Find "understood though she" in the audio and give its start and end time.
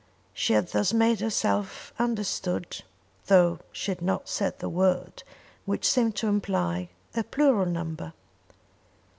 1.99-3.91